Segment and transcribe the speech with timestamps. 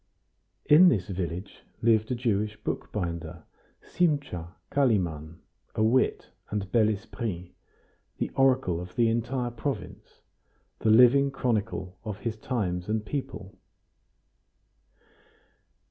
[0.65, 3.43] In this village lived a Jewish bookbinder,
[3.83, 5.37] Simcha Kalimann,
[5.75, 7.51] a wit and bel esprit,
[8.17, 10.21] the oracle of the entire province,
[10.79, 13.59] the living chronicle of his times and people.